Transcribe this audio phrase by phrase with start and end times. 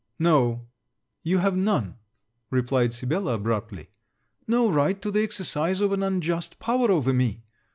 [0.17, 0.65] 'No,
[1.21, 1.97] you have none!'
[2.49, 3.91] replied Sibella, abruptly:
[4.47, 7.43] 'No right to the exercise of an unjust power over me!